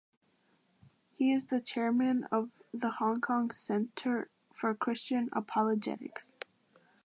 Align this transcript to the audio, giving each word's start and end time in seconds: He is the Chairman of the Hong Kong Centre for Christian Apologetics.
He 1.13 1.31
is 1.31 1.45
the 1.45 1.61
Chairman 1.61 2.23
of 2.31 2.49
the 2.73 2.89
Hong 2.93 3.21
Kong 3.21 3.51
Centre 3.51 4.29
for 4.51 4.73
Christian 4.73 5.29
Apologetics. 5.31 6.35